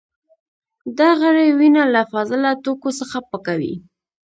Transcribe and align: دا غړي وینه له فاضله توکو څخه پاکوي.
دا 0.99 1.09
غړي 1.21 1.47
وینه 1.59 1.83
له 1.93 2.01
فاضله 2.11 2.49
توکو 2.63 2.89
څخه 2.99 3.17
پاکوي. 3.29 3.75